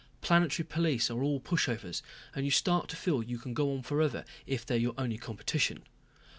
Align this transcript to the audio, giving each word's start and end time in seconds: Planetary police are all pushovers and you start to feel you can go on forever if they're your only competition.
Planetary 0.21 0.65
police 0.65 1.11
are 1.11 1.21
all 1.21 1.39
pushovers 1.39 2.01
and 2.33 2.43
you 2.43 2.49
start 2.49 2.89
to 2.89 2.95
feel 2.95 3.21
you 3.21 3.37
can 3.37 3.53
go 3.53 3.71
on 3.75 3.83
forever 3.83 4.25
if 4.47 4.65
they're 4.65 4.75
your 4.75 4.95
only 4.97 5.19
competition. 5.19 5.83